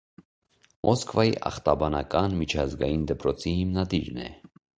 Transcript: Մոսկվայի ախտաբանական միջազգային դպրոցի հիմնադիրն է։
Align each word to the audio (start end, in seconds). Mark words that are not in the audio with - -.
Մոսկվայի 0.87 1.35
ախտաբանական 1.49 2.33
միջազգային 2.41 3.05
դպրոցի 3.13 3.55
հիմնադիրն 3.61 4.21
է։ 4.31 4.33